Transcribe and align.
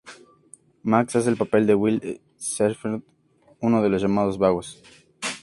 Max 0.83 1.15
hace 1.15 1.29
el 1.29 1.37
papel 1.37 1.67
de 1.67 1.75
Will 1.75 2.21
Shepherd, 2.39 3.03
uno 3.59 3.83
de 3.83 3.89
los 3.89 4.01
llamados 4.01 4.39
"vagos". 4.39 4.81